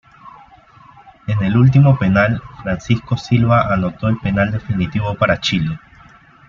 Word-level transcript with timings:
En 1.27 1.43
el 1.43 1.55
último 1.55 1.95
penal, 1.95 2.41
Francisco 2.63 3.15
Silva 3.17 3.71
anotó 3.71 4.07
el 4.09 4.17
penal 4.17 4.49
definitivo 4.51 5.13
para 5.13 5.39
Chile. 5.39 5.77